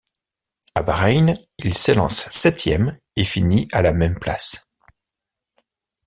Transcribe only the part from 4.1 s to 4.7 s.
place.